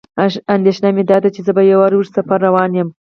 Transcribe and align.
اندېښنه 0.55 0.89
مې 0.95 1.03
داده 1.11 1.29
چې 1.35 1.41
زه 1.45 1.51
په 1.57 1.61
یو 1.71 1.79
اوږد 1.85 2.13
سفر 2.17 2.39
روان 2.47 2.71
یم. 2.77 2.89